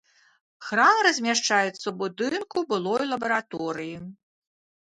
Храм 0.69 0.97
размяшчаецца 1.07 1.71
ў 1.87 1.93
будынку 2.01 2.57
былой 2.73 3.03
лабараторыі. 3.13 3.95